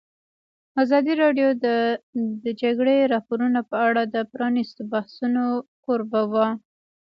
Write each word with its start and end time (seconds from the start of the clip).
ازادي 0.83 1.13
راډیو 1.23 1.49
د 1.65 1.65
د 2.43 2.45
جګړې 2.61 2.97
راپورونه 3.13 3.59
په 3.69 3.77
اړه 3.87 4.03
د 4.05 4.15
پرانیستو 4.31 4.81
بحثونو 4.93 5.43
کوربه 5.85 6.21
وه. 6.31 6.47